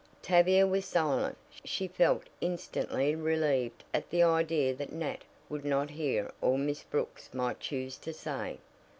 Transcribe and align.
Tavia 0.23 0.65
was 0.65 0.85
silent. 0.85 1.37
She 1.63 1.87
felt 1.87 2.23
instantly 2.41 3.13
relieved 3.13 3.83
at 3.93 4.09
the 4.09 4.23
idea 4.23 4.73
that 4.73 4.91
Nat 4.91 5.21
would 5.47 5.63
not 5.63 5.91
hear 5.91 6.31
all 6.41 6.57
Miss 6.57 6.81
Brooks 6.81 7.31
might 7.35 7.59
choose 7.59 7.97
to 7.97 8.11
say. 8.11 8.57